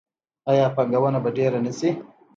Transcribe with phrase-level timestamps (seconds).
[0.51, 1.89] آیا پانګونه به ډیره نشي؟